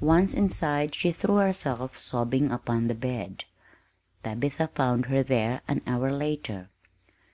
[0.00, 3.44] Once inside, she threw herself, sobbing, upon the bed.
[4.24, 6.68] Tabitha found her there an hour later.